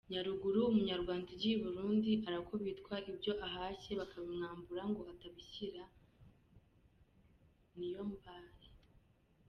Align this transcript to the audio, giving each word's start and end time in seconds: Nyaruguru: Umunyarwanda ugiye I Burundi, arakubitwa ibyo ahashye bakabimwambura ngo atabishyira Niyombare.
Nyaruguru: 0.11 0.59
Umunyarwanda 0.71 1.27
ugiye 1.35 1.55
I 1.57 1.61
Burundi, 1.63 2.11
arakubitwa 2.27 2.93
ibyo 3.09 3.31
ahashye 3.47 3.91
bakabimwambura 3.99 4.83
ngo 4.91 5.01
atabishyira 5.11 5.83
Niyombare. 7.75 8.65